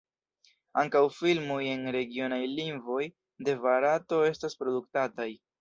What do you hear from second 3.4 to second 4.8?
de Barato estas